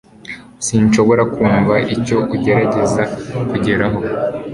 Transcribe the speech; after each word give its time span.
sinshobora 0.65 1.23
kumva 1.33 1.75
icyo 1.95 2.17
ugerageza 2.35 3.03
kugeraho 3.49 3.99